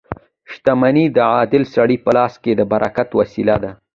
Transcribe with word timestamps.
•شتمني 0.51 1.05
د 1.15 1.17
عادل 1.33 1.63
سړي 1.75 1.97
په 2.05 2.09
لاس 2.17 2.33
کې 2.43 2.51
د 2.55 2.61
برکت 2.71 3.09
وسیله 3.19 3.55
ده. 3.63 3.71